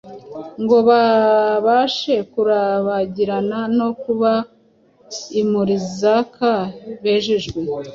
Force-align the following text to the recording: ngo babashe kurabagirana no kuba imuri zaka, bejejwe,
ngo 0.61 0.77
babashe 0.89 2.15
kurabagirana 2.31 3.59
no 3.77 3.89
kuba 4.01 4.31
imuri 5.41 5.75
zaka, 5.99 6.51
bejejwe, 7.01 7.59